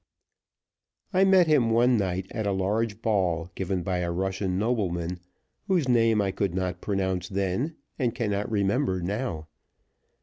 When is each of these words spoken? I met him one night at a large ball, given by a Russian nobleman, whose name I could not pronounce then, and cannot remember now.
I 1.13 1.23
met 1.25 1.45
him 1.45 1.69
one 1.69 1.95
night 1.97 2.25
at 2.31 2.47
a 2.47 2.51
large 2.53 3.03
ball, 3.03 3.51
given 3.53 3.83
by 3.83 3.99
a 3.99 4.09
Russian 4.11 4.57
nobleman, 4.57 5.19
whose 5.67 5.87
name 5.87 6.23
I 6.23 6.31
could 6.31 6.55
not 6.55 6.81
pronounce 6.81 7.29
then, 7.29 7.75
and 7.99 8.15
cannot 8.15 8.49
remember 8.49 9.03
now. 9.03 9.47